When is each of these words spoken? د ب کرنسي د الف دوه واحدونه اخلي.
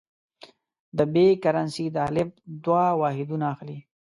د 0.97 0.99
ب 1.13 1.15
کرنسي 1.43 1.85
د 1.91 1.97
الف 2.07 2.29
دوه 2.65 2.85
واحدونه 3.01 3.45
اخلي. 3.53 3.77